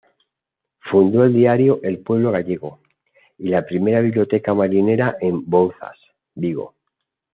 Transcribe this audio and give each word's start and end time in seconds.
Fundó 0.79 1.23
el 1.25 1.31
diario 1.35 1.79
"El 1.83 1.99
Pueblo 1.99 2.31
Gallego" 2.31 2.79
y 3.37 3.49
la 3.49 3.63
primera 3.67 4.01
biblioteca 4.01 4.51
marinera 4.51 5.15
en 5.21 5.47
Bouzas, 5.47 5.95
Vigo. 6.33 6.73